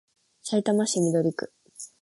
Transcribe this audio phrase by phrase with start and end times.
[0.41, 1.53] さいたま市緑区